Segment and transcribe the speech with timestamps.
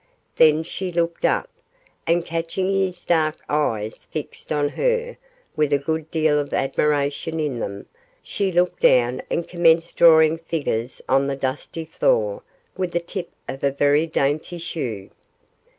[0.35, 1.47] Then she looked up,
[2.07, 5.15] and catching his dark eyes fixed on her
[5.55, 7.85] with a good deal of admiration in them,
[8.23, 12.41] she looked down and commenced drawing figures on the dusty floor
[12.75, 15.11] with the tip of a very dainty shoe.